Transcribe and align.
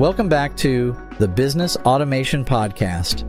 Welcome 0.00 0.30
back 0.30 0.56
to 0.56 0.96
the 1.18 1.28
Business 1.28 1.76
Automation 1.84 2.42
Podcast, 2.42 3.26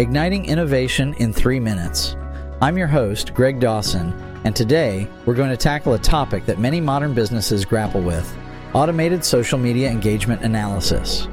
igniting 0.00 0.46
innovation 0.46 1.12
in 1.18 1.34
three 1.34 1.60
minutes. 1.60 2.16
I'm 2.62 2.78
your 2.78 2.86
host, 2.86 3.34
Greg 3.34 3.60
Dawson, 3.60 4.14
and 4.44 4.56
today 4.56 5.06
we're 5.26 5.34
going 5.34 5.50
to 5.50 5.56
tackle 5.58 5.92
a 5.92 5.98
topic 5.98 6.46
that 6.46 6.58
many 6.58 6.80
modern 6.80 7.12
businesses 7.12 7.66
grapple 7.66 8.00
with 8.00 8.34
automated 8.72 9.22
social 9.22 9.58
media 9.58 9.90
engagement 9.90 10.40
analysis. 10.40 11.28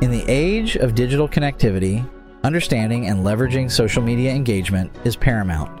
In 0.00 0.10
the 0.10 0.24
age 0.26 0.76
of 0.76 0.94
digital 0.94 1.28
connectivity, 1.28 2.08
understanding 2.42 3.08
and 3.08 3.18
leveraging 3.18 3.70
social 3.70 4.02
media 4.02 4.32
engagement 4.32 4.90
is 5.04 5.14
paramount. 5.14 5.78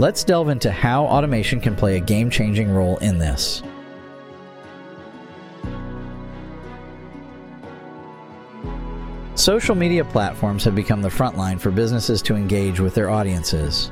Let's 0.00 0.24
delve 0.24 0.48
into 0.48 0.72
how 0.72 1.04
automation 1.04 1.60
can 1.60 1.76
play 1.76 1.98
a 1.98 2.00
game 2.00 2.30
changing 2.30 2.68
role 2.68 2.96
in 2.96 3.18
this. 3.18 3.62
Social 9.42 9.74
media 9.74 10.04
platforms 10.04 10.62
have 10.62 10.76
become 10.76 11.02
the 11.02 11.10
front 11.10 11.36
line 11.36 11.58
for 11.58 11.72
businesses 11.72 12.22
to 12.22 12.36
engage 12.36 12.78
with 12.78 12.94
their 12.94 13.10
audiences. 13.10 13.90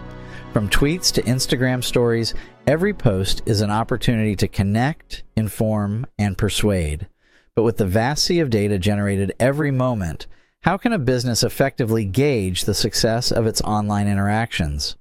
From 0.53 0.71
tweets 0.71 1.11
to 1.15 1.23
Instagram 1.23 1.83
stories, 1.83 2.35
every 2.69 2.95
post 2.95 3.43
is 3.47 3.61
an 3.61 3.69
opportunity 3.69 4.37
to 4.37 4.47
connect, 4.47 5.25
inform, 5.35 6.07
and 6.21 6.39
persuade. 6.39 7.09
But 7.57 7.65
with 7.65 7.79
the 7.79 7.85
vast 7.85 8.23
sea 8.23 8.39
of 8.39 8.49
data 8.49 8.79
generated 8.79 9.35
every 9.41 9.73
moment, 9.73 10.29
how 10.61 10.77
can 10.77 10.93
a 10.93 11.01
business 11.01 11.43
effectively 11.43 12.05
gauge 12.05 12.63
the 12.63 12.73
success 12.73 13.33
of 13.33 13.45
its 13.45 13.61
online 13.63 14.07
interactions? 14.07 14.97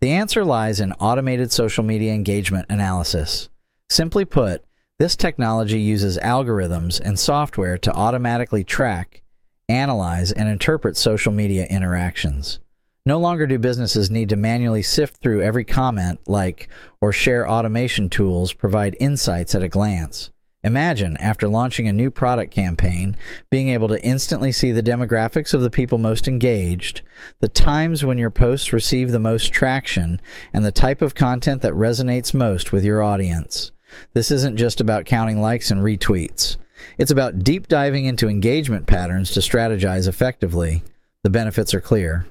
The 0.00 0.12
answer 0.12 0.44
lies 0.44 0.78
in 0.78 0.92
automated 1.00 1.50
social 1.50 1.82
media 1.82 2.14
engagement 2.14 2.66
analysis. 2.68 3.48
Simply 3.88 4.24
put, 4.24 4.64
this 5.00 5.16
technology 5.16 5.80
uses 5.80 6.16
algorithms 6.18 7.00
and 7.00 7.18
software 7.18 7.76
to 7.78 7.92
automatically 7.92 8.62
track, 8.62 9.22
analyze, 9.70 10.32
and 10.32 10.48
interpret 10.48 10.96
social 10.96 11.32
media 11.32 11.66
interactions. 11.66 12.60
No 13.06 13.18
longer 13.18 13.46
do 13.46 13.58
businesses 13.58 14.10
need 14.10 14.28
to 14.28 14.36
manually 14.36 14.82
sift 14.82 15.22
through 15.22 15.42
every 15.42 15.64
comment, 15.64 16.20
like, 16.26 16.68
or 17.00 17.12
share 17.12 17.48
automation 17.48 18.10
tools 18.10 18.52
provide 18.52 18.96
insights 19.00 19.54
at 19.54 19.62
a 19.62 19.68
glance. 19.68 20.30
Imagine, 20.62 21.16
after 21.16 21.48
launching 21.48 21.88
a 21.88 21.92
new 21.92 22.10
product 22.10 22.52
campaign, 22.52 23.16
being 23.48 23.70
able 23.70 23.88
to 23.88 24.04
instantly 24.04 24.52
see 24.52 24.72
the 24.72 24.82
demographics 24.82 25.54
of 25.54 25.62
the 25.62 25.70
people 25.70 25.96
most 25.96 26.28
engaged, 26.28 27.00
the 27.40 27.48
times 27.48 28.04
when 28.04 28.18
your 28.18 28.30
posts 28.30 28.70
receive 28.70 29.10
the 29.10 29.18
most 29.18 29.50
traction, 29.54 30.20
and 30.52 30.62
the 30.62 30.70
type 30.70 31.00
of 31.00 31.14
content 31.14 31.62
that 31.62 31.72
resonates 31.72 32.34
most 32.34 32.72
with 32.72 32.84
your 32.84 33.02
audience. 33.02 33.72
This 34.12 34.30
isn't 34.30 34.58
just 34.58 34.82
about 34.82 35.06
counting 35.06 35.40
likes 35.40 35.70
and 35.70 35.80
retweets. 35.80 36.58
It's 36.98 37.10
about 37.10 37.44
deep 37.44 37.68
diving 37.68 38.04
into 38.04 38.28
engagement 38.28 38.86
patterns 38.86 39.30
to 39.32 39.40
strategize 39.40 40.08
effectively. 40.08 40.82
The 41.22 41.30
benefits 41.30 41.74
are 41.74 41.80
clear. 41.80 42.26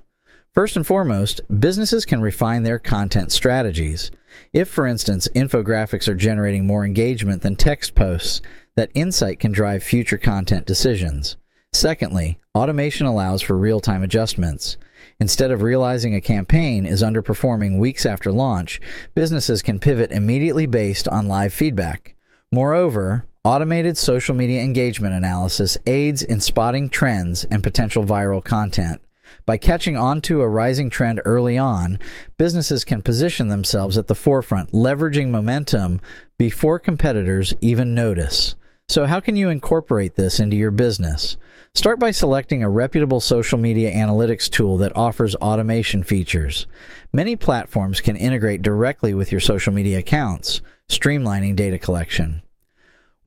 First 0.53 0.75
and 0.75 0.85
foremost, 0.85 1.41
businesses 1.59 2.05
can 2.05 2.21
refine 2.21 2.63
their 2.63 2.79
content 2.79 3.31
strategies. 3.31 4.11
If, 4.51 4.67
for 4.67 4.87
instance, 4.87 5.27
infographics 5.35 6.07
are 6.07 6.15
generating 6.15 6.65
more 6.65 6.85
engagement 6.85 7.41
than 7.43 7.55
text 7.55 7.95
posts, 7.95 8.41
that 8.75 8.91
insight 8.93 9.39
can 9.39 9.51
drive 9.51 9.83
future 9.83 10.17
content 10.17 10.65
decisions. 10.65 11.37
Secondly, 11.71 12.39
automation 12.55 13.05
allows 13.05 13.41
for 13.41 13.57
real 13.57 13.79
time 13.79 14.03
adjustments. 14.03 14.77
Instead 15.19 15.51
of 15.51 15.61
realizing 15.61 16.15
a 16.15 16.21
campaign 16.21 16.85
is 16.85 17.03
underperforming 17.03 17.77
weeks 17.77 18.05
after 18.05 18.31
launch, 18.31 18.81
businesses 19.13 19.61
can 19.61 19.79
pivot 19.79 20.11
immediately 20.11 20.65
based 20.65 21.07
on 21.07 21.27
live 21.27 21.53
feedback. 21.53 22.15
Moreover, 22.51 23.25
automated 23.45 23.97
social 23.97 24.35
media 24.35 24.61
engagement 24.61 25.13
analysis 25.13 25.77
aids 25.87 26.21
in 26.21 26.41
spotting 26.41 26.89
trends 26.89 27.45
and 27.45 27.63
potential 27.63 28.03
viral 28.03 28.43
content. 28.43 29.01
By 29.45 29.57
catching 29.57 29.95
on 29.95 30.21
to 30.21 30.41
a 30.41 30.47
rising 30.47 30.89
trend 30.89 31.21
early 31.23 31.57
on, 31.57 31.99
businesses 32.37 32.83
can 32.83 33.01
position 33.01 33.47
themselves 33.47 33.97
at 33.97 34.07
the 34.07 34.15
forefront, 34.15 34.71
leveraging 34.71 35.29
momentum 35.29 36.01
before 36.37 36.79
competitors 36.79 37.53
even 37.61 37.95
notice. 37.95 38.55
So, 38.89 39.05
how 39.05 39.19
can 39.19 39.35
you 39.35 39.49
incorporate 39.49 40.15
this 40.15 40.39
into 40.39 40.57
your 40.57 40.71
business? 40.71 41.37
Start 41.75 41.99
by 41.99 42.11
selecting 42.11 42.63
a 42.63 42.69
reputable 42.69 43.19
social 43.19 43.59
media 43.59 43.93
analytics 43.93 44.49
tool 44.49 44.77
that 44.77 44.95
offers 44.97 45.35
automation 45.35 46.03
features. 46.03 46.65
Many 47.13 47.35
platforms 47.35 48.01
can 48.01 48.15
integrate 48.15 48.63
directly 48.63 49.13
with 49.13 49.31
your 49.31 49.41
social 49.41 49.71
media 49.71 49.99
accounts, 49.99 50.61
streamlining 50.89 51.55
data 51.55 51.77
collection. 51.77 52.41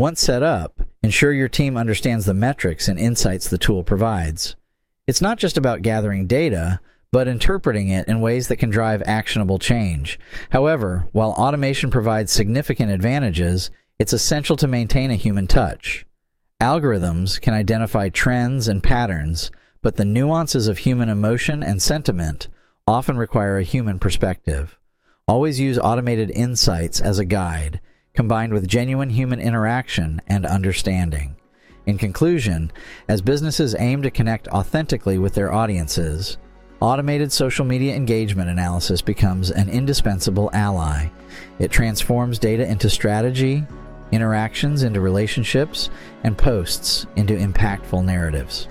Once 0.03 0.21
set 0.21 0.43
up, 0.43 0.83
ensure 1.05 1.33
your 1.33 1.49
team 1.49 1.77
understands 1.77 2.27
the 2.27 2.35
metrics 2.35 2.89
and 2.89 2.99
insights 2.99 3.47
the 3.47 3.57
tool 3.57 3.85
provides. 3.85 4.57
It's 5.07 5.21
not 5.21 5.39
just 5.39 5.57
about 5.57 5.83
gathering 5.83 6.27
data, 6.27 6.81
but 7.13 7.29
interpreting 7.29 7.89
it 7.89 8.09
in 8.09 8.21
ways 8.21 8.49
that 8.49 8.57
can 8.57 8.69
drive 8.69 9.01
actionable 9.07 9.61
change. 9.61 10.19
However, 10.51 11.07
while 11.13 11.31
automation 11.31 11.89
provides 11.89 12.33
significant 12.33 12.91
advantages, 12.91 13.71
it's 14.01 14.13
essential 14.13 14.57
to 14.57 14.67
maintain 14.67 15.13
a 15.13 15.15
human 15.15 15.47
touch. 15.47 16.05
Algorithms 16.61 17.41
can 17.41 17.55
identify 17.55 18.09
trends 18.09 18.67
and 18.67 18.83
patterns, 18.83 19.53
but 19.83 19.95
the 19.95 20.05
nuances 20.05 20.67
of 20.67 20.79
human 20.79 21.11
emotion 21.11 21.63
and 21.63 21.81
sentiment 21.81 22.49
often 22.89 23.17
require 23.17 23.59
a 23.59 23.63
human 23.63 24.01
perspective. 24.01 24.77
Always 25.29 25.61
use 25.61 25.79
automated 25.79 26.33
insights 26.33 27.01
as 27.01 27.21
a 27.21 27.25
guide, 27.25 27.81
combined 28.15 28.53
with 28.53 28.69
genuine 28.69 29.11
human 29.11 29.41
interaction 29.41 30.21
and 30.27 30.45
understanding. 30.45 31.37
In 31.87 31.99
conclusion, 31.99 32.71
as 33.09 33.23
businesses 33.23 33.75
aim 33.79 34.03
to 34.03 34.11
connect 34.11 34.49
authentically 34.49 35.19
with 35.19 35.35
their 35.35 35.53
audiences, 35.53 36.39
automated 36.81 37.33
social 37.33 37.65
media 37.65 37.95
engagement 37.95 38.51
analysis 38.51 39.03
becomes 39.03 39.51
an 39.51 39.69
indispensable 39.69 40.51
ally. 40.53 41.09
It 41.59 41.71
transforms 41.71 42.39
data 42.39 42.69
into 42.69 42.91
strategy, 42.91 43.65
interactions 44.13 44.83
into 44.83 45.01
relationships, 45.01 45.91
and 46.23 46.37
posts 46.37 47.07
into 47.17 47.35
impactful 47.35 48.05
narratives. 48.05 48.69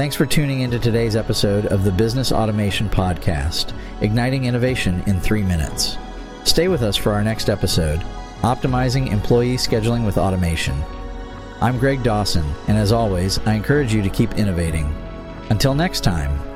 Thanks 0.00 0.16
for 0.16 0.24
tuning 0.24 0.62
into 0.62 0.78
today's 0.78 1.14
episode 1.14 1.66
of 1.66 1.84
the 1.84 1.92
Business 1.92 2.32
Automation 2.32 2.88
Podcast, 2.88 3.74
igniting 4.00 4.46
innovation 4.46 5.02
in 5.06 5.20
three 5.20 5.42
minutes. 5.42 5.98
Stay 6.44 6.68
with 6.68 6.80
us 6.80 6.96
for 6.96 7.12
our 7.12 7.22
next 7.22 7.50
episode, 7.50 8.00
Optimizing 8.40 9.12
Employee 9.12 9.58
Scheduling 9.58 10.06
with 10.06 10.16
Automation. 10.16 10.82
I'm 11.60 11.78
Greg 11.78 12.02
Dawson, 12.02 12.46
and 12.66 12.78
as 12.78 12.92
always, 12.92 13.40
I 13.40 13.52
encourage 13.52 13.92
you 13.92 14.00
to 14.00 14.08
keep 14.08 14.38
innovating. 14.38 14.90
Until 15.50 15.74
next 15.74 16.00
time. 16.00 16.49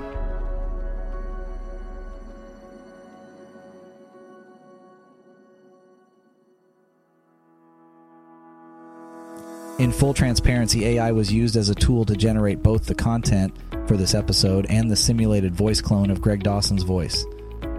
In 9.80 9.90
full 9.90 10.14
transparency, 10.14 10.84
AI 10.84 11.10
was 11.10 11.32
used 11.32 11.56
as 11.56 11.68
a 11.68 11.74
tool 11.74 12.04
to 12.04 12.14
generate 12.14 12.62
both 12.62 12.86
the 12.86 12.94
content 12.94 13.56
for 13.88 13.96
this 13.96 14.14
episode 14.14 14.66
and 14.68 14.88
the 14.88 14.94
simulated 14.94 15.52
voice 15.52 15.80
clone 15.80 16.10
of 16.10 16.20
Greg 16.20 16.44
Dawson's 16.44 16.84
voice. 16.84 17.26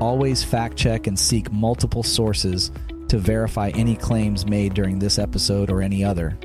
Always 0.02 0.44
fact 0.44 0.76
check 0.76 1.08
and 1.08 1.18
seek 1.18 1.50
multiple 1.54 2.04
sources 2.04 2.70
to 3.08 3.18
verify 3.18 3.70
any 3.76 3.96
claims 3.96 4.46
made 4.46 4.74
during 4.74 5.00
this 5.00 5.18
episode 5.18 5.72
or 5.72 5.82
any 5.82 6.04
other. 6.04 6.38